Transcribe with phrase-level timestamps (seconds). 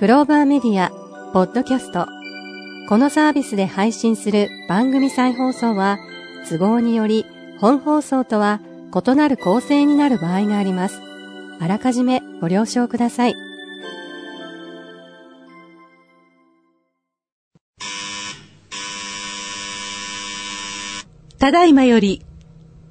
[0.00, 0.88] クローバーメディア、
[1.34, 2.06] ポッドキャスト。
[2.88, 5.98] このサービスで配信する番組再放送は、
[6.48, 7.26] 都合により
[7.58, 8.62] 本放送とは
[8.94, 11.02] 異なる構成になる場合があります。
[11.60, 13.34] あらかじめご了承ください。
[21.38, 22.24] ただいまより、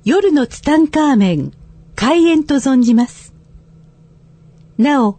[0.06, 1.54] 夜のツタンカーメン、
[1.96, 3.34] 開演と存じます。
[4.78, 5.18] なお、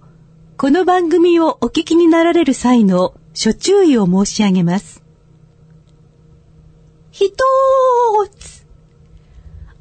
[0.60, 5.02] この番組をお聞きになられる際の諸注意を申し上げます。
[7.10, 8.66] ひとーつ、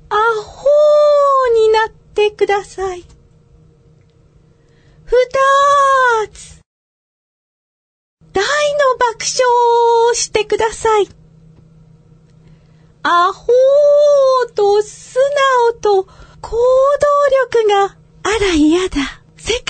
[0.07, 3.02] アホーになってください。
[5.03, 5.17] ふ
[6.23, 6.61] たーつ、
[8.31, 11.09] 大の爆笑をしてください。
[13.03, 15.19] アホーと素
[15.73, 16.03] 直と
[16.39, 16.57] 行動
[17.58, 19.19] 力があら嫌だ。
[19.50, 19.64] 世界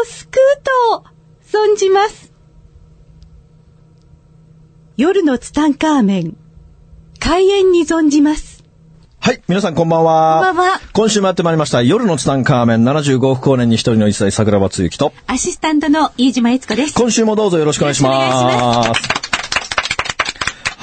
[0.00, 1.04] を救うと
[1.58, 2.32] 存じます。
[4.96, 6.36] 夜のツタンカーメン、
[7.18, 8.62] 開演に存じます。
[9.18, 9.42] はい。
[9.48, 10.40] 皆さんこんばんは。
[10.44, 10.80] こんばんは。
[10.92, 11.82] 今週もやってまいりました。
[11.82, 15.12] 夜のツタンカーメン75億光年に一人の一歳桜庭つゆきと。
[15.26, 16.94] アシスタントの飯島悦子です。
[16.94, 19.23] 今週もどうぞよろしくお願いします。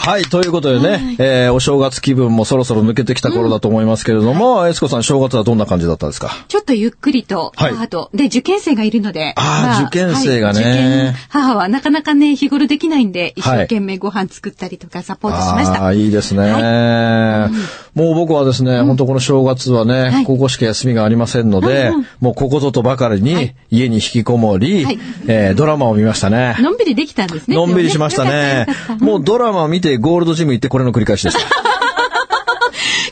[0.04, 6.32] はい、ということでね、はい、えー、お正月気分もそろそろ抜けてきた頃だと思いますけれども、エスコさん、正月はどんな感じだったんですか？
[6.48, 9.36] ちょっとゆっくりと、母と、はい、で、受験生がいるので。
[9.38, 10.64] あ、まあ、受験生がね、
[11.06, 15.84] はい、母はなかなかね、日頃できないんで、一生懸命ご飯作ったりとかサポートしました。
[15.84, 17.52] ああ、いいですね、
[17.94, 26.56] もう僕はですね、うん、本当この正月はね、高校試験休みがありませんので、うんうん、もうここぞとばかりに家に引きこもり、はい、えー、ドラマを見ましたね。
[26.60, 27.56] のんびりできたんですね。
[27.56, 28.68] のんびりしましたね。
[29.00, 31.40] もうドラマを見てゴールドジム行ってこれの繰り返しでした。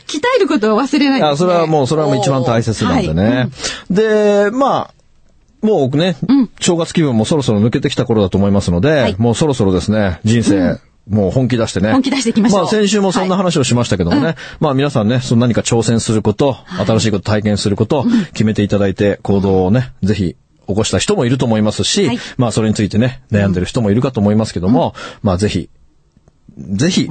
[0.06, 3.22] 鍛えることを忘れない、ね、あ、それはもう、それはもう一番大切なんでね。
[3.22, 3.50] はい
[3.90, 4.94] うん、で、まあ、
[5.62, 11.92] もうね、うん、正月気分もそろそろ抜けてきた頃だと思いますので、はい、もうそろそろですね、人生、うんもう本気出してね。
[11.92, 12.60] 本気出していきましょう。
[12.62, 14.26] まあ先週もそんな話をしましたけどもね。
[14.26, 20.36] はいまあ皆さんね、その何か挑戦すること、はい、新しいこと体験すること、決めていただいて行動をね、ぜひ
[20.68, 25.68] 起こした人もいると思いますし、はい、まあそれについてね、悩んでる人もいるかと思いますけども、まあぜひ
[26.56, 27.08] ぜひ、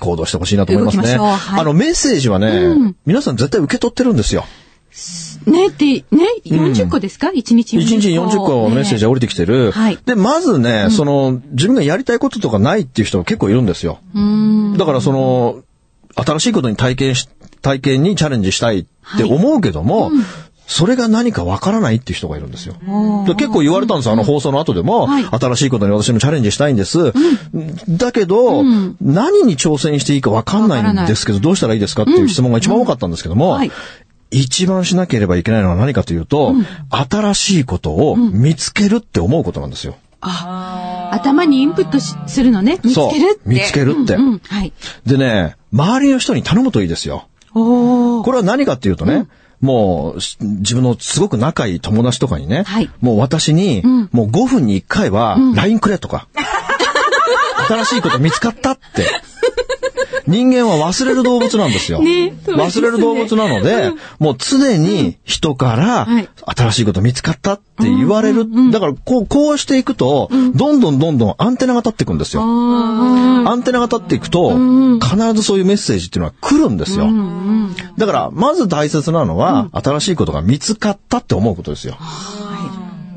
[0.00, 1.18] 行動してほしいなと思いますね。
[1.18, 4.44] はい、あの、メッセージはね、うん、皆さん絶対受け取ってるんですよ。
[5.50, 7.86] ねって、ね、40個ですか、うん、?1 日40個。
[7.86, 9.66] 1日40個メッセージが降りてきてる。
[9.66, 13.98] ねはい、で、まずね、うん、その、自分がやりたいこととかないっていう人が結構いるんですよ。
[14.76, 15.62] だからその、
[16.14, 17.28] 新しいことに体験し、
[17.62, 18.86] 体験にチャレンジしたいっ
[19.16, 20.24] て思うけども、はいうん。
[20.68, 22.74] それが何かわからないっていう人がいるんですよ。
[23.38, 27.00] 結構言われたんですあの放送の後でも、はい、新しいことに私もチャレンジしたいんです。
[27.00, 33.72] うん、だけど、うん、何に挑戦していいかわかんないんですけど、どうしたらいいですかっていう質問が一番多かったんですけども、はい、
[34.30, 39.96] 一番しなければいけないのは何かというと、うん、新しいことを見つけるって思うことなんですよ。
[40.20, 42.80] あ頭にインプットするのね。
[42.84, 43.40] 見つけるって。
[43.44, 44.38] 見つけるって、うんうん。
[44.38, 44.72] はい、
[45.06, 47.28] でね、周りの人に頼むといいですよ。
[47.54, 49.26] これは何かっていうとね、
[49.60, 59.06] もう、自分のすごく仲いい友達とかにね、はい、もう私に、うん、もう5分に1回は LINE くれとか、うん、新しいこと見つかったって。
[60.28, 62.00] 人間は忘れる動物なんですよ。
[62.04, 66.06] ね、忘れる動物なので、うん、もう常に人から
[66.44, 68.46] 新しいこと見つかったって言われる。
[68.70, 72.42] だからこう、こうしていくと、どんどんどんどんアンテナが立っていくんですよ。
[72.42, 74.50] アンテナが立っていくと、
[75.00, 77.08] 必ずそういうメッセージっていうのは来るんですよ。
[77.96, 81.96] だから、まず大切なのは、新しいことが見つかったって思うことですよ。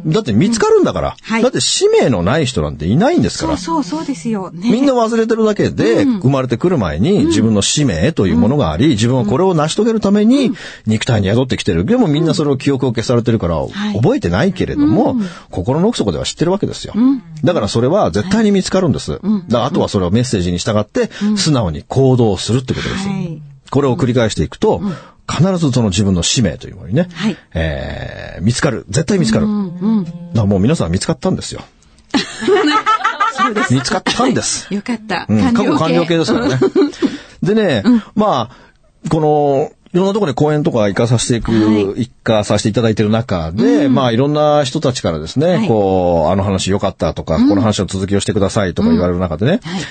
[0.06, 3.58] だって見つかるんだから、はい、だって使命のない人なんていないんですから。
[3.58, 4.72] そうそうそうですよ、ね。
[4.72, 10.52] みんな忘れてるだけで、生まれてくる前に自分の使命というものがあり、自分はこれを成し遂げるために
[10.86, 11.86] 肉体に宿ってきてる。
[11.86, 13.58] でもみんなそれを記憶を消されてるから
[13.94, 15.18] 覚えてないけれども、
[15.50, 16.94] 心の奥底では知ってるわけですよ。
[17.44, 19.20] だからそれは絶対に見つかるんです。
[19.50, 23.08] だあとはそれをメッセージに従って素直に行動するってことです。
[23.72, 24.82] これを繰り返していくと、
[25.30, 28.86] 必ずその自分の使命というものにね、はい、えー、見つかる。
[28.90, 29.46] 絶対見つかる。
[29.46, 31.62] うんうん、だからもう皆さん見つかったんですよ。
[33.70, 34.74] 見つかったんです。
[34.74, 35.26] よかった。
[35.30, 36.60] うん、過去完了形ですからね。
[37.42, 49.82] でね、うん、まあ、この、いろんなところに講演とか行かさせていく、はい、行かさせていただいている中で、うん、まあいろんな人たちからですね、はい、こう、あの話良かったとか、うん、この話の続きをしてくださいとか言われる中でね、はい、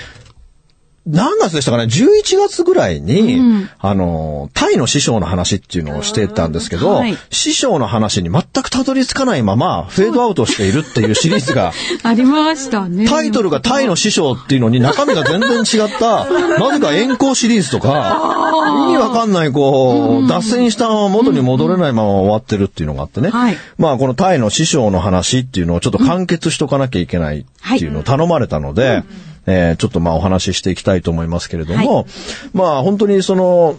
[1.07, 13.07] 何月でしたかね ?11 月ぐらいに、うん、あの、タイの師匠の話っていうのをしてたんですけど、はい、師匠の話に全くたどり着かないまま、フェードアウトしているっていうシリーズが、 ありましたね。
[13.07, 16.25] タイトルがタイの師匠っていうのに中身が全然違った、
[16.59, 18.51] なぜか遠行シリーズとか、
[18.87, 23.29] 意味わかんない、こう、脱線したまま元に戻れないまま終わってるっていうのがあってね。
[23.29, 29.03] はい、まあ、このタイの師匠の話っていうのをちょっと完結しとかなきゃいけないっていうのを頼まれたので、はい
[29.45, 32.05] えー、ちょっとまあお話ししていきたいと思いますけれども、はい、
[32.53, 33.77] まあ本当にその、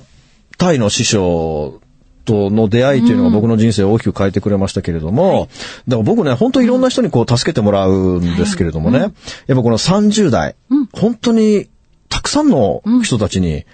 [0.58, 1.80] タイの師匠
[2.24, 9.10] との出会いというのが僕の人生を大きく変えてくれましたけれども、うん、だから僕ね、本当いろんな人にこう助けてもらうんですけれどもね、やっ
[9.48, 11.68] ぱこの30代、うん、本当に
[12.08, 13.64] たくさんの人たちに、うん、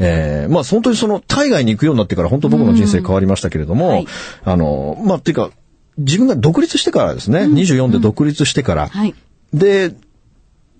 [0.00, 4.06] えー、まあ本当にその海外に行くようになってから本当僕の人生変わりましたけれども、はい、
[4.44, 5.50] あの、まあっていうか、
[5.96, 9.14] 自分が独立してからですね、うん、24で独立してから、はい、
[9.54, 9.94] で、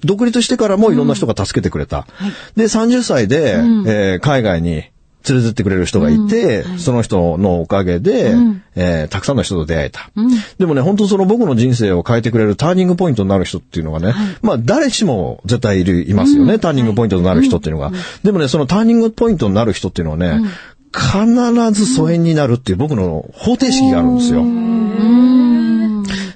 [0.05, 1.99] 独立してからもいろんな人が助けてくれた。
[1.99, 2.06] は
[2.56, 4.85] い、で、30歳で、うん、えー、海外に
[5.29, 6.71] 連れてってくれる人がいて、うん。
[6.73, 10.11] はい、その人のおかげで、うん、えー、たくさんの人と出会えた。
[10.15, 10.29] うん、
[10.59, 17.91] でもね、本当その僕の人生を変えてくれるターニングポイントになる人っていうのがね、はい、まあ誰しも絶対いる、いますよね、ターニングポイントになる人っていうのが。
[18.23, 20.41] でもね、そのターニングポイントになる人っていうのはね、
[20.93, 24.45] 必ず疎遠になるっていう僕の方程式があるんですよ。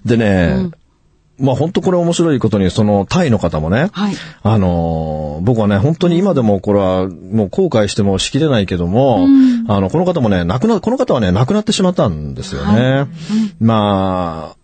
[0.05, 0.71] でね、
[1.39, 12.81] まあ本当これ面白いことに、そのタイの方もね、はい、あのー、僕はね、本当に今でもこれはもう後悔してもしきれないけども、うん、あの、この方もね、亡くな、この方はね、亡くなってしまったんですよね。
[12.81, 13.01] はい。
[13.03, 14.57] うん、まあ、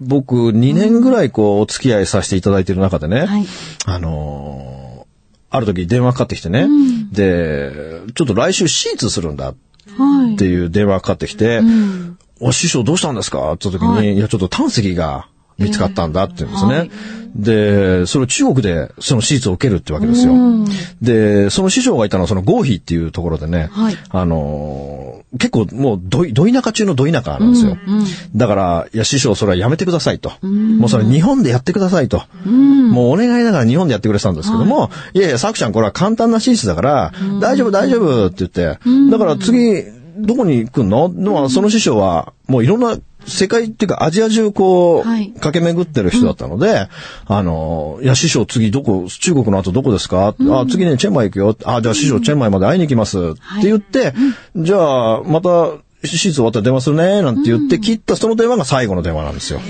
[0.00, 3.46] 僕2年ぐらいこうお付き合いさせていただいている中でね、はい、
[3.86, 9.54] あのー、ある時電話かかってきてね、うん、で、ちょっと来週手術するんだっ
[10.36, 11.60] ていう電話かかってきて、
[12.40, 15.28] お師匠どうしたんですかって言った時に、いや、ちょっと胆石が
[15.62, 16.90] 見つかったんだって言うんですね。
[17.34, 20.34] で、それを中国でその手術を受けるってわけですよ。
[21.00, 27.78] で、その師匠がいたのはその合肥っていうところでね、はい、あのー、結構もうど、ど田舎中のど田舎なんですよ。
[27.86, 28.06] うんうん、
[28.36, 30.32] だから、いや師匠それはやめてくださいと。
[30.42, 32.22] もうそれ日本でやってくださいと。
[32.44, 38.78] もうお願いだから日本でやってくれてたんですけども、はい、いやいや、さくちゃんこれは簡単な手術だから、大丈夫大丈夫って言って、
[39.10, 39.84] だから次、
[40.16, 41.08] どこに来んの？
[41.08, 46.88] まあ、その師匠は、もういろんな世界っていうかアジア中こう、はい、駆け巡ってる人だったので、
[47.28, 51.56] うん、あの、いや、師匠次どこ、中国の後どこですか、うん、あ、次ね、チェンマイ行くよ。
[51.64, 53.18] あ、じゃあ師匠チェンマイまで会いに行きます。
[53.18, 53.22] っ
[53.62, 54.12] て言って、
[54.56, 55.70] じゃあ、また、
[56.02, 59.60] 手術終わったら電話するね、なんて言って切ったその電話が最後の電話なんですよ。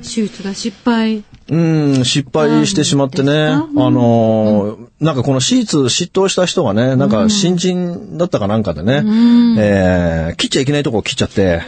[0.00, 1.24] 手術が失敗。
[1.48, 3.32] うん、失敗してしまってね。
[3.32, 9.10] あのー、なんかこの手術執刀した人がね、なんか新人だったかなんかでね、う
[9.54, 11.62] ん、えー、切っちゃいけないとこを切っちゃって、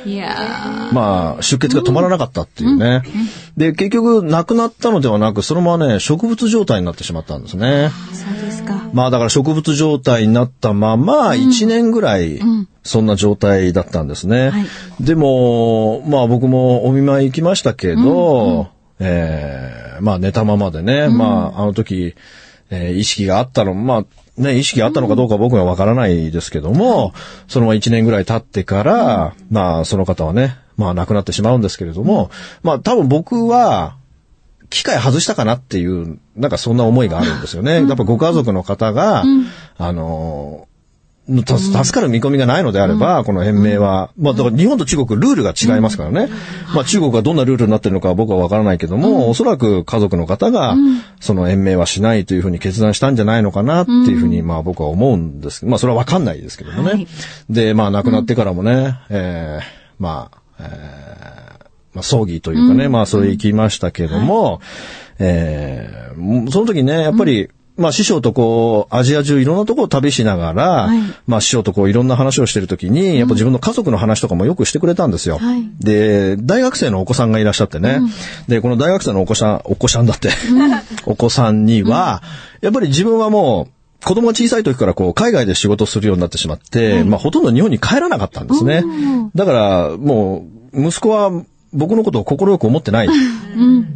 [0.92, 3.02] まあ、出血が止まらなかったっていうね。
[3.56, 7.90] で、結局亡くなったのではなく、そのままね、植物状態になってしまったんですね。
[8.12, 8.88] そうですか。
[8.92, 12.40] まあだから植物状態になったまま、1年ぐらい、
[12.82, 14.50] そんな状態だったんですね。
[14.50, 14.66] はい、
[15.00, 18.66] でも、まあ僕もお見舞い行きましたけど、うんうん。
[18.98, 22.14] えー、まあ寝たままでね、うん、まああの時、
[22.70, 27.12] えー、意識があったの、まあね、意識があったのかどうか僕はわからないですけども、うん、
[27.48, 32.30] そのまま1年ぐらい経ってから、うん、まあその方はね、まあ亡くなってしまうんですけれども、
[32.62, 33.96] まあ多分僕は、
[34.70, 37.74] 機械外したかなっていう、なんかそんな思いがあるんですよね。
[37.74, 39.22] やっぱご家族の方が、
[39.76, 40.66] あの
[41.28, 46.24] 助かる見込みがないのであれば、うん、この返命は、まあ、だから日本と中国ルールが違いますからね。
[46.68, 50.74] うん、まあ、中国がどんなルールになってるのか僕はわからないけども、うん、おそらく家族の方が、
[51.20, 56.90] その延命はしないというふうに決断したんじゃないのかなっていうふうに、まあ僕は思うんですけど、まあそれはわかんないですけどもね。
[56.90, 57.06] はい、
[57.48, 59.64] で、まあ亡くなってからもね、えー、
[60.00, 61.64] まあ、えー、
[61.94, 64.60] まあ葬儀というかね、まあそれ行きましたけども、はい、
[65.20, 75.38] えー、その時ね、やっぱり、まあ師匠とこう、アジア中いろんなところを旅しながら、はい、まあ師匠とこういろんな話をしてるときに、やっぱ自分の家族の話とかもよくしてくれたんですよ。
[75.38, 78.00] はい、で、大学生のお子さんがいらっしゃってね。
[78.00, 78.10] うん、
[78.46, 80.30] で、この大学生のお子さん、お子さんだって、
[81.06, 82.22] お子さんには、
[82.60, 83.72] やっぱり自分はもう、
[84.04, 88.84] 子供が小さい時からこう、海外で仕事するようになってしまって、はい、まあほとんど日本に帰らなかったんですね。
[89.34, 91.30] だから、もう、息子は
[91.72, 93.10] 僕のことを快く思ってないっ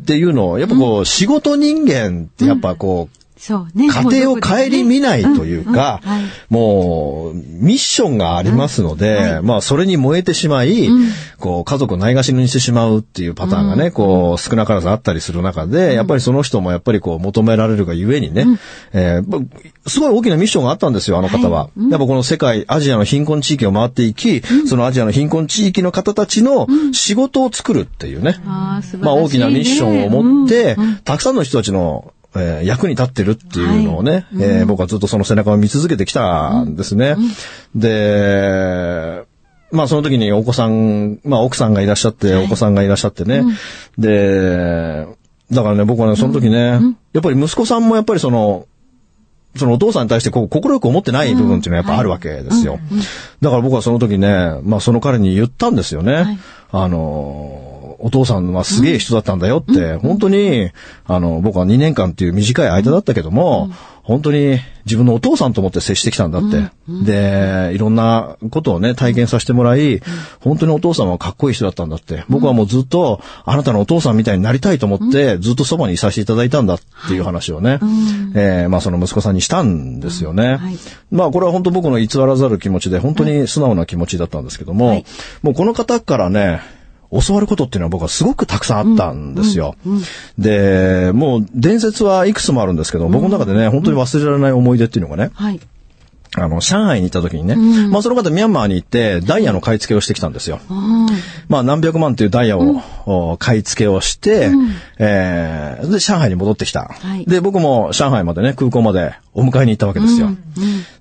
[0.07, 3.89] ていうのを、やっぱこう、仕事人間ってやっぱこう、そうね。
[3.89, 6.01] 家庭を顧みないというか、
[6.49, 10.89] もう、ミッションがありますので、まあ、それに燃えてしまい、
[11.39, 18.47] こう、家族をないがしろにしてしまうっていうパターンがね、こう、少なからずあったりする中で、やっぱりその人もやっぱりこう、求められるがゆえにね、
[18.95, 19.21] え
[19.87, 21.69] すごい大きなミッションがあったんですよ、あの方は。
[21.91, 28.41] やっぱこの世界、アジアの貧困地域を回っていき、そのアジアの貧困地域の方たちの仕事を作るっていうね、
[29.05, 37.17] まあ、大きなミッションを持って、たくさんの人たちのえー、役に立ってるっていうのをね、はい、えー、僕はずっとその背中を見続けてきたんですね。
[37.75, 39.25] うん、で、
[39.73, 43.45] まあその時にお子さん、まあ奥さんがいらっしゃって、お子さんがいらっしゃってね。
[43.99, 45.07] で、
[45.51, 46.81] だからね、僕はね、その時ね、
[47.13, 48.67] やっぱり息子さんもやっぱりその、
[49.57, 52.79] そのお父さんに対してこう心よく思ってない部分っていうのはやっぱあるわけですよ。
[53.41, 56.13] だから僕はその時ね、まあその彼に言ったんですよね。
[56.15, 56.39] はい、
[56.73, 57.66] あの、
[57.99, 60.71] お父さんはすげえ人だったんだよって、本当に、
[61.07, 63.71] あの、僕は2年間っていう短い間だったけども、
[64.07, 66.71] 本当に自分のお父さんと思って接してきたんだって。
[66.89, 70.01] で、いろんなことをね、体験させてもらい、
[70.39, 72.25] 本当にお父さんはかっこいい人だったんだって。
[72.29, 77.81] 僕はもうずっと、あなたのお父さんみたいになりたいと思って、ずっとそばにいさせていただいたんだっていう話をね、
[78.37, 80.61] えー、まあその息子さんにしたんですよね。
[81.11, 85.03] まあこれは本当僕の偽らざる気持ちで、本当に素直な気持ちだったんですけども、
[85.43, 86.61] もうこの方からね、
[87.11, 89.77] 教わることっていうのは僕はすごくたくさんあったんですよ。
[89.87, 89.99] うんうん。
[89.99, 90.05] うん、
[90.39, 95.61] で、もう伝説はいくつもあるんですけど、僕の中でね、本当に忘れられない思い出っていうのがね、はい、
[96.35, 100.61] あの、上海に行った時にね、うん、まあその方ミャンマーに行ってダイヤの買い付けをしてきたんですよ。
[100.69, 101.07] うん、
[101.49, 110.31] まあ何百万というダイヤを、うん、買い付けをして、うん、えー、で、上海に戻ってきた、はい、で、僕も上海までね、空港までお迎えに行ったわけですよ。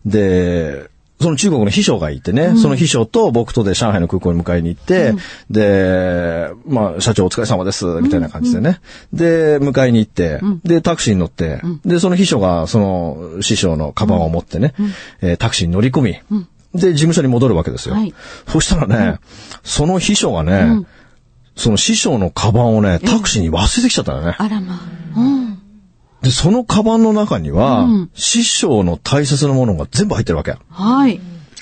[0.06, 5.20] で、その中国の秘書がいてね、うん、その秘書と僕とで上海の空港に迎えに行って、うん、
[5.50, 8.82] で、まあ、社長お疲れ様です、みたいな感じでね。
[9.14, 14.74] うん、で、迎えに行って、で、タクシーに乗って、で、その秘書がその師匠のカバンを持ってね、
[15.22, 16.20] えー、タクシーに乗り込み、
[16.74, 17.96] で、事務所に戻るわけですよ。
[17.96, 18.14] はい、
[18.48, 19.20] そしたらね、
[19.64, 20.86] その秘書がね、
[21.56, 24.36] その師匠のカバンをね、タクシーに忘れてきちゃったよね。
[24.38, 24.82] あらま
[25.16, 25.45] あ。
[26.26, 30.58] で、そのカバンの中には、うん、師匠の大切なものが全部入ってるわけ。
[30.72, 31.22] はい。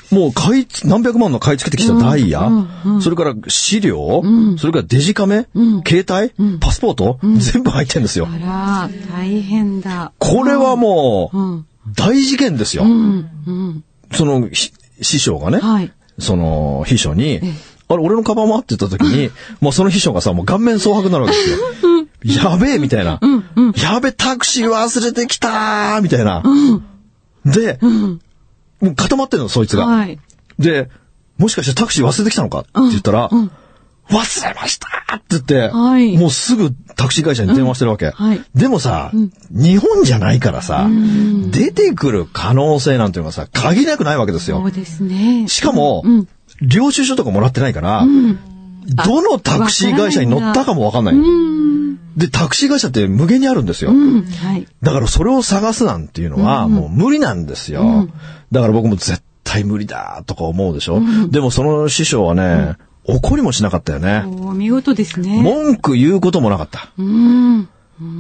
[0.10, 2.70] もう買い、何百万の買い付けてきたダイヤ、うん。
[2.86, 2.96] うん。
[2.96, 8.30] うん、それから資料、うん、それからデジカメ、うん、携帯、パスポート、全部入ってるんですよ。
[8.32, 10.14] あら、大変だ。
[10.18, 12.86] これはもう、大事件ですよ。
[14.14, 17.42] その、師匠がね、はい、その、秘書に、
[17.90, 19.30] あれ、俺のカバンはって言った時に、
[19.60, 21.58] もうその秘書がさ、もう顔面蒼白になるわけですよ。
[22.24, 23.20] やべえみたいな。
[23.22, 26.42] うんうん、やべえ、タクシー忘れてきたみたいな。
[26.44, 26.84] うん、
[27.46, 28.22] で、うん、
[28.82, 29.86] もう固まってんの、そいつが。
[29.86, 30.20] はい、
[30.60, 30.90] で、
[31.38, 32.60] もしかしてタクシー忘れてきたのか？
[32.60, 38.12] って言ったら、忘れましたって言って、はい、もうすぐタクシー会社に電話してるわけ。
[38.12, 39.12] はい、でもさ、
[39.50, 40.88] 日本じゃないからさ、
[41.52, 44.60] 出てくる可能性なんていうのはさ、限りなくないわけですよ。
[44.60, 45.48] そうですね。
[45.48, 46.04] しかも、
[46.62, 48.06] 領収書とかもらってないから、
[49.06, 51.16] どのタクシー会社に乗ったかもわかんない。
[52.16, 53.92] で、タクシー会社って無限にあるんですよ。
[53.92, 57.82] うんはい、だからそれを探すなんていうのはもう無理なんですよ。
[57.82, 58.14] うん、
[58.52, 60.98] だから僕も絶対無理だとか思うでしょ。
[60.98, 64.24] うん、でもその師匠はね、怒りもしなかったよね。
[64.26, 65.42] お見事ですね。
[65.42, 66.92] 文句言うこともなかった。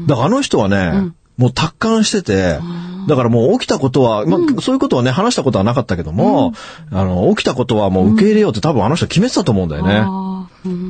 [0.07, 2.59] だからあの人はね、もう達観してて、
[3.07, 6.53] だからもう起きたことは、まあ、そういうことはね、話したことはなかったけども、
[6.91, 10.23] あの、起きたことはもう受け入れようって多分あの人決めてたと思うんだよね。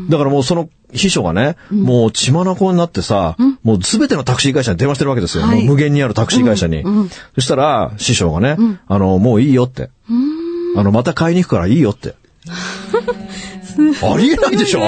[0.10, 5.46] だからもうその秘書がね、うん、もう血眼になってさ、うん、もうすべてのタクシー会社に電話してるわけですよ。
[5.46, 6.82] はい、無限にあるタクシー会社に。
[6.82, 8.58] うん、そしたら、師匠がね、
[8.88, 9.90] あの、もういいよって。
[10.76, 12.16] あの、また買いに行くからいいよって。
[13.78, 14.82] ありえないでしょ、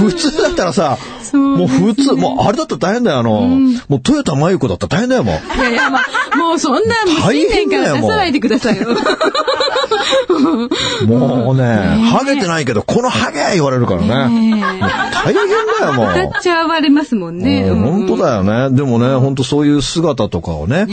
[0.00, 0.98] 普通だったらさ、
[1.32, 5.58] もう普通、もうあれだったら大変だよ、あの、うん、もう豊田真由子だったら大変だよ、もう。
[5.58, 6.02] いやいや、まあ、
[6.38, 6.94] もうそんな、
[7.30, 8.88] 新年から出さないでくださいよ。
[11.06, 11.64] もうね、
[12.10, 14.56] ハゲてないけど、このハゲ言われるからね。
[14.56, 14.62] ね
[15.12, 16.10] 大変だよ、もう。
[16.10, 17.70] 歌っちゃわれますもんね。
[17.70, 18.76] 本当だよね。
[18.76, 20.86] でもね、本当そういう姿とかをね、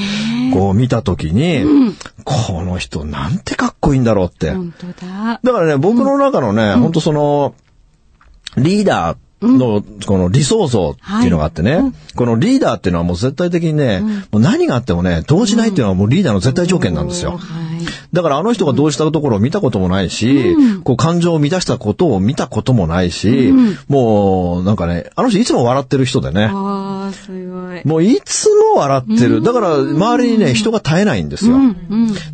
[0.54, 4.52] こう見たときに、この人なんてかっこいいんだろうって。
[4.52, 5.40] 本当だ。
[5.44, 7.54] だからね、僕の中のね、本当その、
[8.58, 17.32] リーダーの、この理想像っていうのがあってね、はい、このリーダーっていうのはもう絶対的にね、うん、もう何があってもね、動じないっていうのはもうリーダーの絶対条件なんですよ。
[17.32, 23.54] うんはい、だからあの人が動じたところを見たこともないし、うん、こう感情を乱したことを見たこともないし、
[23.88, 26.50] もうなんかね、あの人いつも笑ってる人でね。
[26.52, 27.82] あすごい。
[27.86, 29.42] もういつも笑ってる。
[29.42, 31.58] だから周りにね、人が絶えないんですよ。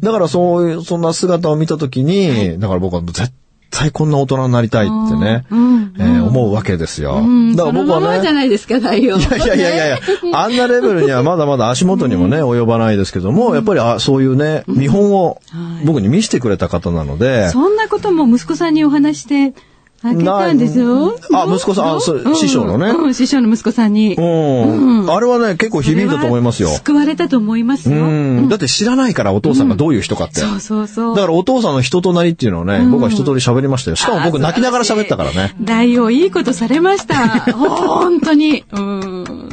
[0.01, 3.32] だからそういう、そんな姿を見たときに、だから僕は絶
[3.72, 7.24] 対こんな大人になりたいってね、うんえー、思うわけですよ。
[7.56, 8.22] だから僕はね。
[8.22, 9.36] じゃないですか、代表。
[9.38, 10.00] いやいやいやいや、
[10.34, 15.42] あんなレベルにはまだまだ足元にもね、及ばないですけども、やっぱりあそういうね、見本を
[15.86, 17.50] 僕に見せてくれた方なので。
[17.50, 19.54] そんなことも息子さんにお話して、
[20.03, 21.15] あげたんですよ。
[21.31, 22.89] あ、息子さん、あ、そう、師匠のね。
[22.89, 24.15] うん、師匠の息子さんに。
[24.15, 25.12] うん。
[25.12, 26.70] あれはね、結構響いたと思いますよ。
[26.70, 27.98] 救われたと思いますよ。
[27.98, 28.10] う
[28.41, 28.50] ん。
[28.50, 30.39] だって知らないからお父さんがどういう人かって。
[30.41, 31.15] そうそうそう。
[31.15, 33.96] だからお父さんの人となりっていうのをね、僕は一通り喋りましたよ。
[33.96, 35.55] しかも僕泣きながら喋ったからね。
[35.62, 37.15] 大王いいことされました。
[37.53, 38.63] 本当に。
[38.72, 39.50] うん。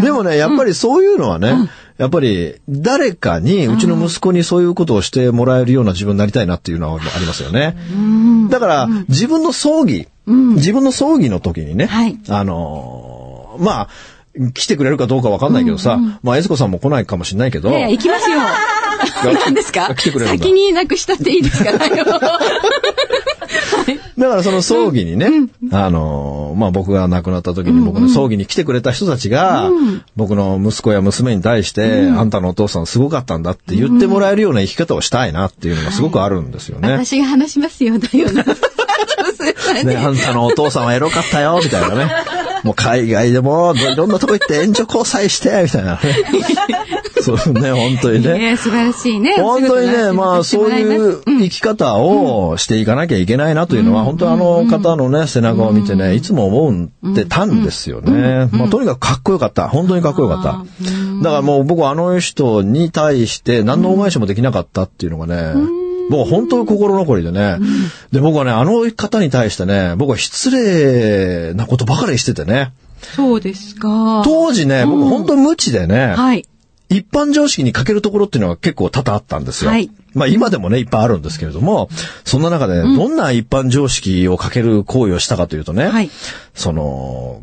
[0.00, 1.68] でもね、やっぱりそういうのはね、
[2.00, 7.76] やっぱり誰かに、うちの息子にそういうことをしてもらえるような自分になりたいなっていうのはありますよね。
[8.48, 11.90] だから、自分の葬儀、自分の葬儀の時にね、
[12.30, 13.88] あのまあ、
[14.54, 17.68] 来てくれるかどうかわかんないけどさ、まあ、エスコさんも来ないかもしれないけど。
[17.68, 18.38] いや行きますよ。
[19.44, 19.88] 何ですか？
[20.40, 21.72] 先になくしたっていいですか？
[24.18, 29.70] だからその葬儀にね、あの、まあ、僕が亡くなった時に僕の葬儀に来てくれた人たちが、
[30.16, 36.90] 僕の息子や娘に対して、あんたのお父さんすごかったんだって言ってもらえるような生き方をしたいなっていうのがすごくあるんですよね。
[36.92, 38.44] 私が話しますよ、だよな。
[39.84, 42.10] ね、あんたのお父さんはエロかったよ、みたいなね。
[42.62, 46.00] もう海外でも、いろんなとこ行って援助交際して、みたいなね。
[47.22, 48.56] そうね、本当にね。
[48.56, 49.36] 素晴らしいね。
[49.36, 58.48] 本当にね、まあそういう生き方をしていかなきゃいけないなというのは、本当あの方のね、背中を見てね、いつも思ってたんですよね。
[58.52, 59.68] まあとにかくかっこよかった。
[59.68, 60.64] 本当にかっこよかった。
[61.22, 65.54] だからもう僕はあの人に対して何のお返しもできなかったっていうのがね、
[66.10, 67.58] もう本当に心残りでね。
[68.10, 72.72] で、僕はね、あの方に対してね、僕は失礼なことばかりしててね。
[73.16, 74.22] そうですか。
[74.24, 76.14] 当時ね、僕本当無知でね。
[76.16, 76.44] はい。
[76.90, 79.70] 一般常識に欠けるところっていうのは結構多々あったんですよ。
[79.70, 79.90] はい。
[80.12, 81.88] まあ今でもね、いっぱいあるんですけれども、
[82.24, 86.10] そんな中で、どんな一般常識を欠ける行為をしたかというとね、はい。
[86.54, 87.40] その、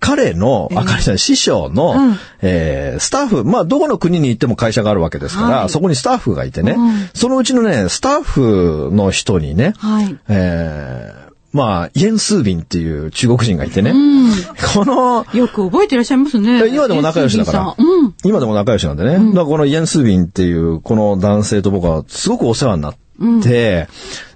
[0.00, 13.90] 彼の、あかりさん、師匠の、うん、えー、スタッフ、まあ、どこの国に行っても会社があるわけですから、はい、そこにスタッフがいてね、うん、そのうちのね、スタッフの人にね、はい、えー、まあ、イエン・スービンっていう中国人がいてね。
[13.90, 14.30] うん、
[14.74, 16.68] この、よく覚えてらっしゃいますね。
[16.68, 17.74] 今でも仲良しだから。
[17.76, 19.14] うん、今でも仲良しなんでね。
[19.14, 22.96] うん、だからこのイエン・スービンっていうこの男性と僕はすごくお世話になっ
[23.42, 23.88] て、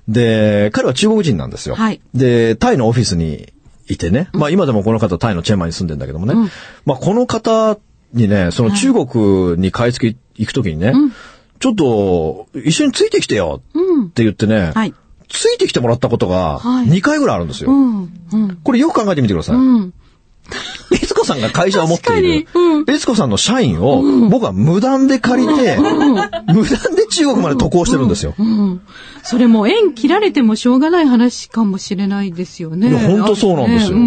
[0.08, 1.76] で、彼は中国人なんですよ。
[1.76, 3.52] はい、で、タイのオフィスに
[3.88, 4.28] いてね。
[4.32, 6.34] まあ今でもこの方タイのチェンマイに住んでんだけどもね。
[6.84, 7.78] まあこの方
[8.12, 10.92] にね、その中国に買い付け行くときにね、
[11.60, 13.62] ちょっと一緒についてきてよ
[14.06, 14.94] って言ってね、はい
[15.28, 17.70] ついてきてもらったことが2回ぐらいあるんですよ。
[18.62, 19.56] これよく考えてみてください。
[20.92, 22.46] エツコさんが会社を持っている、
[22.86, 28.34] エツコさんの社員を僕は無断で借りて、無断で中国まで渡航してるんですよ。
[29.22, 32.90] それも縁切られてもしょうがない話かもしれないですよね。
[32.90, 33.98] いや、本当そうなんですよ。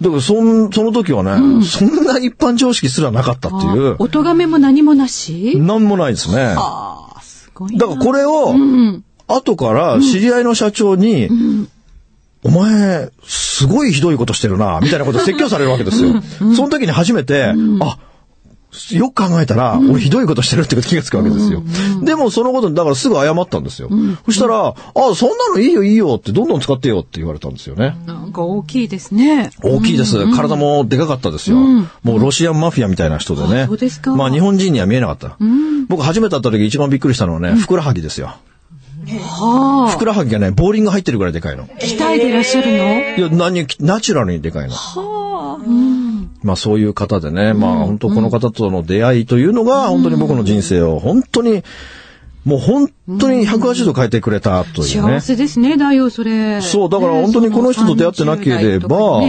[0.00, 3.96] だからそん、その時はね、そんな一般常識すらなかったっていう。
[3.98, 5.56] お咎めも何もなし？
[5.58, 6.36] 何もないですね。
[6.36, 8.54] だからこれを、
[9.34, 11.28] 後から知り合いの社長に、
[12.42, 16.22] お前、すごいひどいことしてるな、みたいなこと説教されるわけですよ。
[16.56, 17.98] その時に初めて、あ、
[18.92, 21.62] よく考えたら、俺ひどいことしてるってこと気がつくわけですよ。
[22.02, 23.90] でもそのことに、だからすぐ謝ったんですよ。
[24.26, 24.74] そしたら、あ、
[25.14, 27.96] そんなのいいよいいよって、どんどん使ってよって言われたんですよね。
[28.06, 29.50] なんか大きいですね。
[29.62, 30.16] 大きいです。
[30.34, 31.56] 体もでかかったですよ。
[31.58, 33.66] もうロシアンマフィアみたいな人でね。
[33.66, 34.14] そうですか。
[34.14, 35.36] まあ日本人には見えなかった。
[35.88, 38.36] 僕初めて会った時一番びっくりしたのはね、ふくらはぎですよ。
[39.18, 39.90] はあ。
[39.90, 41.66] ふくらはぎがね、ボーリング入ってるぐらいでかいの。
[41.66, 42.76] 鍛えてらっしゃるの？
[43.16, 44.74] いや、何、ナチュラルにでかいの。
[44.74, 45.64] はあ。
[45.64, 51.62] うん、まあそういう方でね、まあ本当この方との出会いというのが、本当に僕の人生を本当に、
[52.44, 55.20] もう本当に180度変えてくれたというね。
[55.20, 56.62] 幸せですね、だよ、それ。
[56.62, 59.20] そう、だから本当にこの人と出会ってなければ、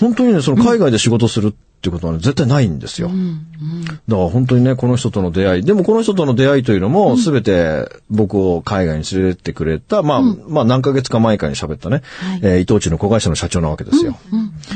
[0.00, 1.54] 本当にね、その海外で仕事するっ
[1.86, 3.08] ていうことは、ね、絶対ないんですよ。
[3.08, 5.62] うんうん、だから本当にね、この人との出会い。
[5.62, 14.16] でもこの人との出会いというのも、すべて僕を海外に連れてってくれた、まあ、うん、まあ何ヶ月か前かに喋ったね、はい、えー、伊藤忠の子会社の社長なわけですよ。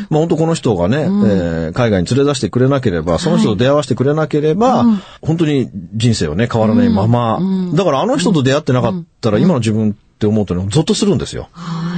[0.08, 7.40] まあ本当この人がね、うん、えー、海外に連れ出してくれなければ、その人と出会わせてくれなければ、はい、本当に人生をね、変わらないまま、
[7.74, 11.48] だからあの人と出会ってなかったら、今の自分って思うとね、ゾッとするんですよ。
[11.52, 11.89] はい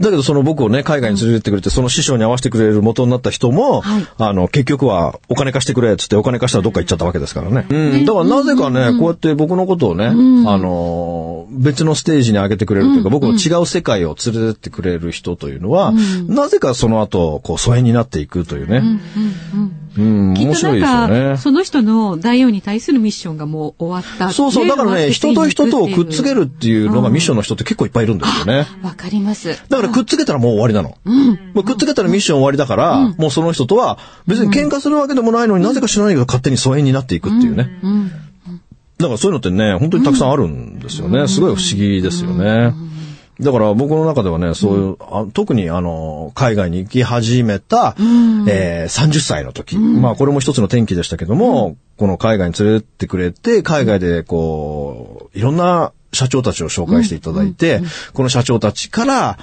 [0.00, 7.66] だけどその僕をね、海外に連れてってくれて、その師匠に合わせてくれる元になった人も、はい、あの、結局はお金貸してくれっつってお金貸したらどっか行っちゃったわけですからね。
[7.68, 8.04] うん。
[8.04, 15.92] だからなぜかね、こうやって僕のことをね、あの、別のステージに上げてくれるというか、僕の違う世界を連れてってくれる人というのは、
[16.26, 18.82] なぜかその後、こう、疎遠になっていくというね。
[19.96, 21.36] うん、面白いですよね。
[21.38, 24.30] その人の大王に対するミッションがもう終わった。
[24.30, 28.66] そうそう、だからね、人と人とをくっつけるっていうのがミッションの人って結構いっぱいいるんですよね。
[28.82, 29.60] わかります。
[29.68, 30.96] だからくっつけたらもう終わりなの。
[31.04, 31.64] うん。
[31.64, 37.80] くっつけたらミッション終わりだから、うん、もうその人とは別に喧嘩するわけでもないのになぜか知らないけど勝手に疎遠になっていくっていうね。
[37.82, 38.10] うん。
[38.98, 41.28] だからそういうのってね、本当にたくさんあるんですよね。
[41.28, 42.74] すごい不思議ですよね。
[43.40, 47.94] だから僕の中ではね、そういう、あ特にあの、海外に行き始めた、
[48.48, 57.80] えー、30歳の時、まあこれも一つの転機でしたけども、この海外に連れてってくれて、海外でこう、いろんな社長たちを紹介していただいて、
[58.12, 59.38] この社長たちから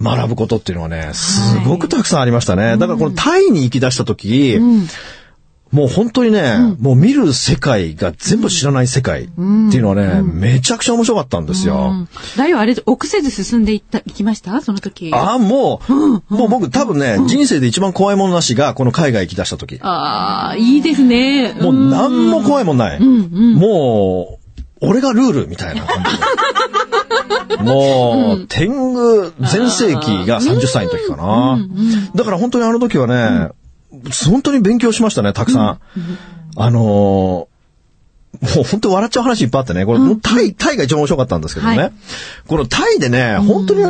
[0.00, 2.76] 学ぶことっていうのはね、すごくたくさんありましたね。
[2.78, 4.58] だからこのタイに行き出した時、
[5.72, 9.34] もう本当にね、うん、もう見る世界が全部知らない世界ってい
[9.78, 12.08] うのはね、うん、めちゃくちゃ面白かったんですよ。
[12.36, 14.60] だよ、あれ、臆せず進んでいった、行きました？
[14.62, 15.12] その時。
[15.14, 19.78] ああ、もう、うん、もう僕多分ね、人生で一番怖いものなしが、この海外行き出した時。
[19.80, 21.52] ああ、いいですね。
[21.60, 23.00] もう何も怖いもんない。
[23.00, 26.24] もう、俺がルールみたいな感じで。
[27.60, 31.58] もう、天狗全盛期が30歳の時かな。
[32.14, 33.50] だから本当にあの時はね、
[34.30, 35.80] 本当に勉強しましたね、たくさん。
[36.56, 37.48] あのー、も
[38.60, 41.76] う本当笑っちゃう話いっぱいあってね、これ、うん、タイ、タイが一番面白かったんですけどね。
[41.76, 41.92] はい、
[42.46, 43.82] このタイでね、本当に、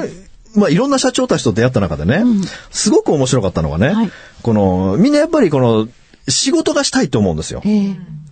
[0.57, 4.11] まあいろんな社長たちと出会った中でね、うん、すごく面白かったのがね、はい、
[4.43, 5.89] この、みんなやっぱりこの、
[6.29, 7.63] 仕事がしたいと思うんですよ。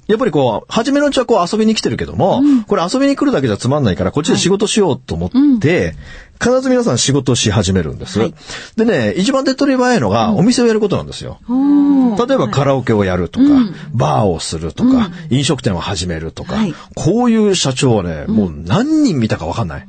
[0.08, 5.94] やっぱりこう、初めのうちはこう遊びに来てるけども、うん、これ遊びに来るだけじゃつまんないから、こっちで仕事しようと思って、はい
[6.40, 8.20] 必ず皆さん仕事をし始めるんです。
[8.20, 8.34] はい、
[8.76, 11.40] でね、一番手っ取り早いのが、お店をやることなんですよ。
[11.48, 16.56] うん、例えばカラオケをやるとか、うん、バーをするとか、飲食店を始めるとか、
[16.94, 19.86] こういう社長はね、もう何人見たかわかんない。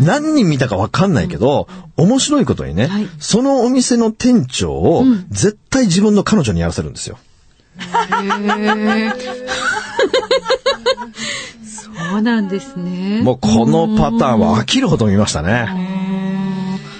[0.00, 7.18] 何人見たかわかんないけど、面白いことにね、はい、そのお店の店長を絶対自分の彼女にやらせるんですよ。
[11.64, 13.20] そうなんですね。
[13.22, 15.68] もうこのパターンは飽きるほど見ましたね。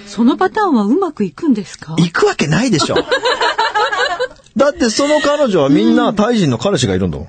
[0.06, 1.94] そのパターンはうまくいくんですか？
[1.98, 2.96] 行くわけないでしょ。
[4.56, 7.28] だってその彼女はみんなタイ人の彼氏がいるんだもん。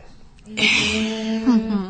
[0.55, 1.89] ええー。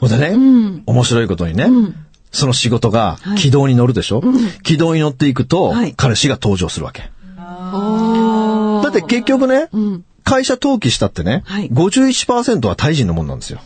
[0.00, 1.94] ほ、んでね、うん、面白いことにね、うん、
[2.32, 7.10] その仕事が軌道に乗るでしょ、はい、軌道に乗っていくと、はい、彼氏が登場するわけ。
[7.36, 13.60] だって結局ね、うん、会社登記したってね、はい、51%はタイ人のもんなんですよ。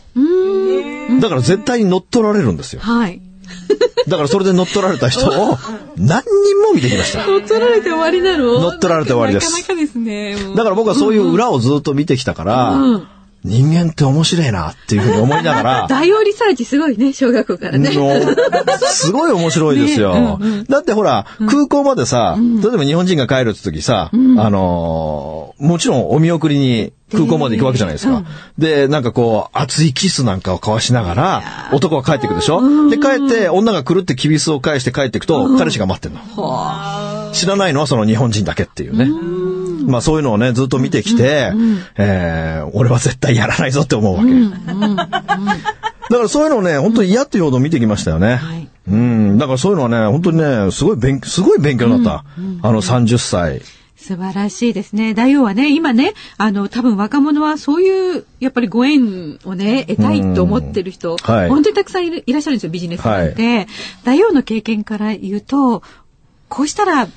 [1.21, 2.81] だから絶対に乗っ取られるんですよ。
[2.81, 3.21] はい。
[4.07, 5.57] だからそれで乗っ取られた人を
[5.97, 7.25] 何人も見てきました。
[7.25, 8.59] 乗っ取られて終わりなの？
[8.59, 9.51] 乗っ取られて終わりです。
[9.51, 10.35] なかなかですね。
[10.55, 13.07] だから僕はそういう裏をずっと見てきたから、うん
[13.45, 15.85] 人間って面白いなっていうふうに思いながら。
[15.89, 17.91] 大王リサーチすごいね、小学校からね。
[18.89, 20.13] すごい面白いですよ。
[20.15, 28.23] ねうんうん、だってほら、空港までさ、うん、例えば日本人が帰るって時さ、うん、あのー、もちろんお見送りに空港まで行くわけじゃないですか。
[28.57, 32.89] で、なんかこう、熱いキスなんかを交わしながら、男は帰っていくでしょ？
[32.89, 36.19] で、帰って、女が来るってキビスを返して帰っていくと、彼氏が待ってんの。
[37.31, 39.07] 知らないのはその日本人だけっていうね。
[39.85, 41.51] まあそういうのをね、ずっと見てきて、
[41.97, 44.31] えー、俺は絶対やらないぞって思うわけ。
[46.07, 48.35] だからそういうのをね、本当に嫌っていうほど見てきましたよね。
[48.35, 49.37] はい、うん。
[49.37, 52.23] だからそういうのはね、本当にね、すごい勉、すごい勉強になっ
[52.61, 52.67] た。
[52.67, 53.61] あの30歳。
[53.97, 55.15] 素晴らしいですね。
[55.15, 63.55] 大王はね、今ね、あの、多分若者はそういう、やっぱりご縁をね、得たいと思ってる人、はい、本当にたくさんいるいらっしゃるんですよ、ビジネスなんで。
[63.55, 63.67] はい、
[64.03, 65.81] 大王の経験から言うと、
[66.49, 67.07] こうしたら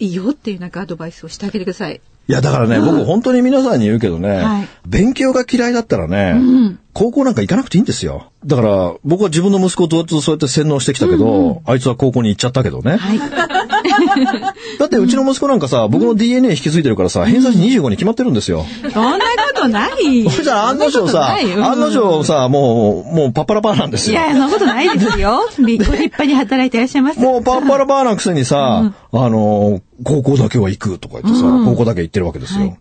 [0.00, 2.00] いいよっていうなんかアドバイスをしてあげてください。
[2.28, 8.30] いや、だからね、うん、僕本当に皆さんに言うけどね、はい、勉強が嫌いだったらね、うん、高校なんか行かなくていいんですよ。
[8.46, 12.96] だから、僕は自分の息子とずっとそうやって洗脳してきたけど、うんうん、あいつは高校に行っちゃったけどね。
[12.96, 13.18] はい、
[14.78, 18.64] だってうちの息子なんかさ、僕の DNA 引き継いでるからさ、偏差値25に決まってるんですよ。
[18.92, 24.20] そんなことないそしたら案の定さ、案の定さ、もう、もうパッパラパーなんですよ。
[24.20, 25.48] いや、そんなことないですよ。
[25.58, 27.20] 立派に働いていらっしゃいます。
[27.20, 32.60] もうパッパラパーなくせにさ、あの、高校だけは行くとか言ってさ、うん、高校だけ行ってるわけですよ。
[32.60, 32.78] はい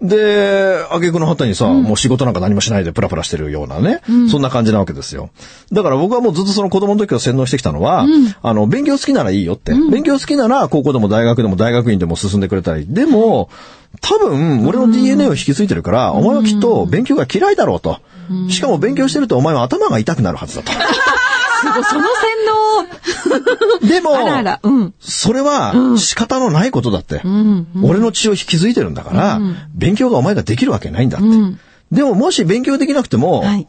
[0.00, 4.00] うん、で、挙句の果てにさ、うん、もう仕事なんか何もしないでプラプラしてるようなね、
[4.30, 5.30] そんな感じなわけですよ。
[5.72, 8.06] だから僕はもうずっとその子供の時から洗脳してきたのは、
[8.42, 9.72] あの、勉強好きならいいよって。
[9.72, 12.86] 勉強好きなら高校でも大学でも大学院でも進んでくれたり。
[12.88, 13.48] でも、
[14.00, 18.00] 多分、俺の DNA を引き継いでるから、お前はきっと勉強が嫌いだろうと。
[18.48, 20.72] しかも勉強してるとお前は頭が痛くなるはずだと。
[21.64, 23.88] その洗脳。
[23.88, 24.60] でも、あらあら。
[24.62, 27.20] うん、それは仕方のないことだって。
[27.24, 29.40] うんうん、俺の血を引き継いでるんだから、
[29.74, 31.26] 勉強がお前ができるわけないんだって。
[31.90, 33.68] でももし勉強できなくても、はい、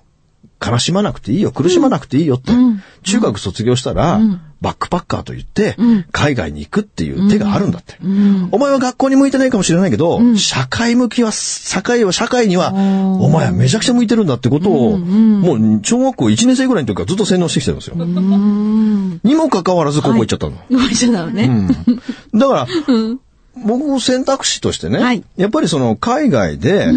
[0.66, 2.52] 悲しまなくていいよ、苦しまなくていいよって。
[2.52, 5.78] うん、中学卒業したら、うん、バックパッカーと言って、
[6.12, 7.98] 海外に行くっていう手があるんだって。
[8.52, 17.96] お前は学校に向いてないかもしれないけど、社会向きは、社会は、社会には、お前はめちゃくちゃ向いてるんだってことを、もう小学校1年生ぐらいの時からずっと洗脳してきてるんですよ。
[19.24, 20.56] にもかかわらずここ行っちゃったの。
[20.56, 21.68] はい、っちゃったのね。
[22.34, 22.68] だから、
[23.58, 26.88] 僕選択肢としてね、はい、やっぱりその海外で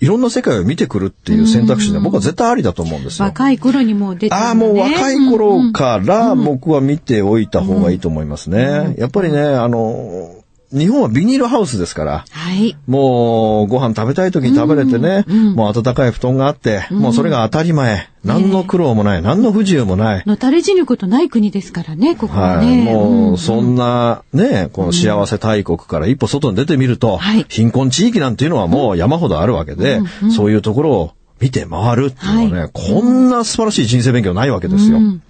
[0.00, 3.26] いろんな世界を見てくるっていう選択肢で僕は絶対ありだと思うんですよ。
[3.26, 8.94] 若い頃にも出て、ね、ああ、もう若い頃から僕は見ておいた方がいいと思いますね。
[8.96, 10.43] やっぱりね、あの、
[10.74, 18.10] 日本はビニールハウスですから、はい、もうご飯食べたい時に食べれてね、うんうん、もう暖かい布団があって、うん、もうそれが当たり前。
[18.24, 20.22] 何の苦労もない、何の不自由もない。
[20.24, 22.86] のたれ死ぬことない国ですからね、ここはね。
[22.86, 30.00] はい、もう、そんなね、この幸せ大国から一歩外に出てみると、貧困地域なんていうのはもう山ほどあるわけで、
[30.34, 34.98] そういうところを見て回るっていうのはね、はい、こんな素晴らしい人生勉強ないわけですよ。
[34.98, 35.22] うんうん、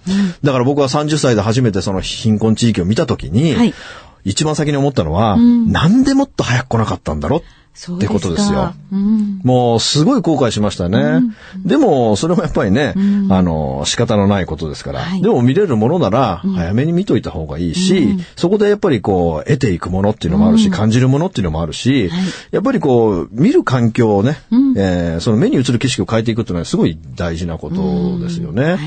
[0.43, 3.73] だから僕は30歳で初めてその貧困地域を見たときに、はい、
[4.25, 7.37] 一番先に思ったのは、うん、なんでもっと早く来なかったんだろ？
[7.37, 8.73] ってことですよ。
[8.93, 10.97] うん、もうすごい後悔しましたね。
[10.97, 15.01] うん、でも、それもやっぱりね、うん、あの、仕方のないことですから。
[15.01, 24.37] はい、でも見れるものなら、早めに見といた方がいいし、そこでやっぱりこう、得ていくものっていうのもあるし、感じるものっていうのもあるし、はい、やっぱりこう、見る環境をね、
[24.77, 28.63] えー、その目に映る景色を変えていくっていうのはすごい大事なことですよね。
[28.63, 28.79] はい、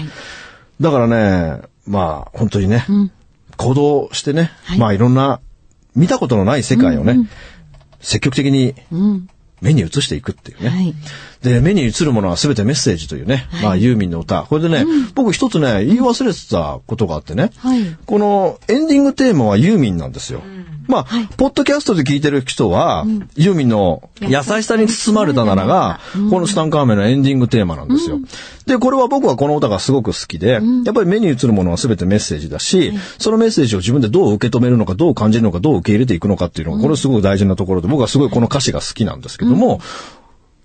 [0.81, 2.87] だからね、まあ、本当にね、
[3.59, 5.41] 行動してね、はい、まあいろんな
[5.95, 7.29] 見たことのない世界をね、うんうん、
[8.01, 8.75] 積極的に
[9.61, 10.69] 目に映していくっていうね。
[10.71, 10.95] はい、
[11.43, 14.45] で、目に映るものは全てメッセージというね、はい、まあユーミンの歌。
[14.45, 20.41] これでね、うん、僕一つね、言い忘れてたことがあってね、はい、このエンディングテーマはユーミンなんですよ。
[20.45, 20.58] うん
[20.89, 28.17] まあ、はい、ポッドキャストで聞いてる人は、うん、ユーミンの優しさに包まれたならが、このスタンカーメンのエンディングテーマなんですよ。
[28.17, 28.25] うん、
[28.67, 39.81] で、これは僕はこの歌がすごく好きで、うん、やっぱり目に映るものは全てメッセージだし、そのメッセージを自分でどう受け止めるのか、どう感じるのか、どう受け入れていくのかっていうのが、これすごく大事なところで、僕はすごいこの歌詞が好きなんですけども、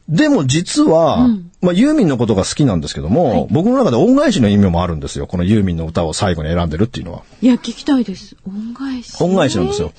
[0.07, 1.27] でも実は、
[1.63, 5.27] まあ、ユーミンのことが好きなんですけども、はい、僕の中で恩返しの意味もあるんですよ。
[5.27, 7.23] このユーミンの歌を最後に選んでるっていうのは。
[7.41, 8.35] いや、聞きたいです。
[8.45, 9.15] 恩返し。
[9.23, 9.93] 恩返しなんですよ。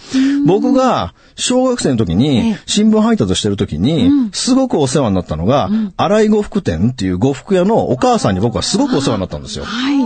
[0.47, 9.65] 僕が小学生の時に、新聞配達してる時に、すごくお世話になったのが、荒井呉服店っていう呉服屋のお母さんに僕はすごくお世話になったんですよ。
[9.65, 9.99] はい。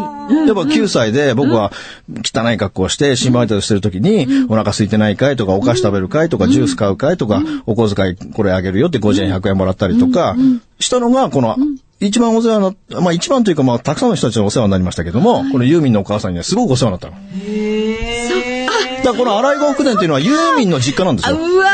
[0.47, 1.73] やっぱ9歳で僕は
[2.25, 10.37] 汚い格好をして新聞配達してる時に、お腹空いてないかいとか、お菓子食べるかいとか、ジュース買うかいとか、お小遣いこれあげるよって50円100円もらったりとか、
[10.79, 11.57] したのが、この、
[12.01, 17.17] 一番お世話になまあ一番というかまあたくさんの人たちにお世話になりましたけども、このユーミンのお母さんにはすごくお世話になったの。
[17.45, 18.67] へ
[19.03, 21.37] だからこの荒井呉服店っていうのはユーミンの実家なんですよ。
[21.37, 21.67] うわ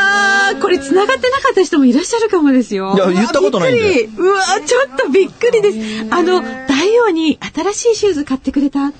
[0.53, 2.95] ー、これ繋がってなかった人もいらっしゃるかもですよ。
[2.95, 4.05] いや、言ったことないんで。
[4.05, 5.77] うわー、ちょっとびっくりです。
[6.09, 8.93] あの、大王に新しいシューズ買ってくれた？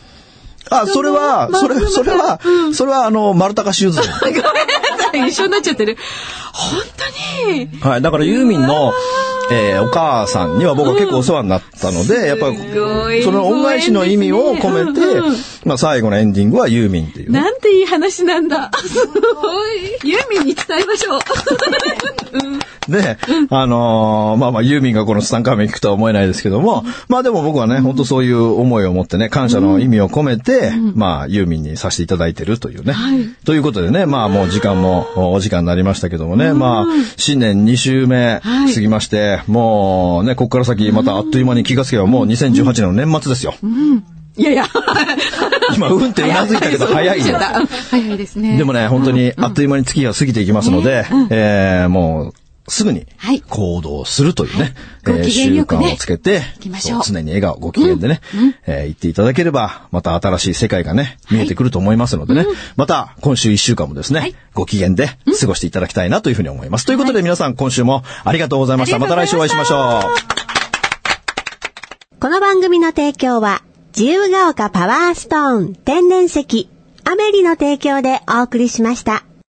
[0.70, 2.40] あ、それは、それ、それは、
[2.74, 4.02] それはあの、丸高シューズ。
[4.22, 4.44] ごめんな
[5.12, 5.98] さい、一緒になっちゃってる。
[6.54, 6.82] 本
[7.46, 7.70] 当に。
[7.82, 8.92] はい、だからユーミンの、
[9.52, 15.02] えー、お母さんには僕は結構お世話になったので、やっぱり、その恩返しの意味を込めて、
[15.66, 18.72] まあ最後のエンディングはユーミンっていう、なんていい話なんだ。
[18.86, 19.98] すごい。
[20.04, 21.20] ユーミンに伝えましょう。
[22.90, 23.18] で、
[23.50, 32.94] あのー、まあまあユーミンがこのスタンカーメン聞くとは思えないですけども、まあでも僕はね、本当そういう思いを持ってね、感謝の意味を込めて、まあユーミンにさせていただいてるというね。
[32.94, 36.86] はい、ということでね、まあもう時間もお時間になりましたけどもね、まあ
[37.18, 43.56] 新年2週目過ぎまして、もうね、ここから先またあっという間に気がつけばもう2018年の年末ですよ。
[43.64, 44.04] うん。
[44.38, 44.66] いやいや。
[45.76, 47.38] 今、うんってうなずいたけど早いよ。
[47.90, 48.58] 早いですね。
[48.58, 52.34] でもね、本当にあっという間に月が過ぎていきますので、えー、もう、
[52.68, 53.06] すぐに
[53.50, 54.74] 行動するというね、
[55.04, 56.42] はい、えー、習慣をつけて、
[57.06, 58.56] 常に笑顔、ご機嫌でね、うん。
[58.66, 66.86] えー、言っていただければ、また新しい世界がね、見えてくると思いますのでね、はい、また今週一週間もですね、はい、ご機嫌で過ごしていただきたいなというふうに思います。
[66.86, 68.98] ということで皆さん今週もありがとうございました。
[68.98, 70.02] また来週お会いしましょう。
[72.20, 73.62] この番組の提供は、
[73.96, 76.70] 自由が丘パワーストーン天然石、
[77.04, 79.24] アメリの提供でお送りしました。